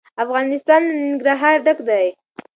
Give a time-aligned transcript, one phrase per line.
[0.23, 2.05] افغانستان له ننګرهار ډک دی.